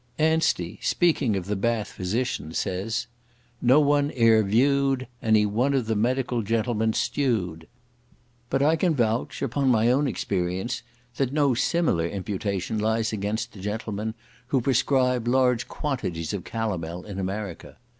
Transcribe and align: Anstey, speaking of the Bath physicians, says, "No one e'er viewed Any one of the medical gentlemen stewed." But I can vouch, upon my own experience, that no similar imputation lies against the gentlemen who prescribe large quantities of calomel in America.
Anstey, 0.17 0.79
speaking 0.81 1.35
of 1.35 1.45
the 1.45 1.55
Bath 1.55 1.89
physicians, 1.89 2.57
says, 2.57 3.05
"No 3.61 3.79
one 3.79 4.11
e'er 4.17 4.41
viewed 4.41 5.07
Any 5.21 5.45
one 5.45 5.75
of 5.75 5.85
the 5.85 5.95
medical 5.95 6.41
gentlemen 6.41 6.93
stewed." 6.93 7.67
But 8.49 8.63
I 8.63 8.75
can 8.77 8.95
vouch, 8.95 9.43
upon 9.43 9.69
my 9.69 9.91
own 9.91 10.07
experience, 10.07 10.81
that 11.17 11.31
no 11.31 11.53
similar 11.53 12.07
imputation 12.07 12.79
lies 12.79 13.13
against 13.13 13.53
the 13.53 13.59
gentlemen 13.59 14.15
who 14.47 14.59
prescribe 14.59 15.27
large 15.27 15.67
quantities 15.67 16.33
of 16.33 16.43
calomel 16.45 17.03
in 17.05 17.19
America. 17.19 17.77